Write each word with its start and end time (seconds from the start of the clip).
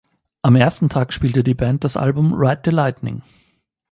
Am 0.41 0.55
ersten 0.55 0.89
Tag 0.89 1.13
spielte 1.13 1.43
die 1.43 1.53
Band 1.53 1.83
das 1.83 1.95
Album 1.95 2.33
"Ride 2.33 2.61
the 2.65 2.71
Lightning". 2.71 3.21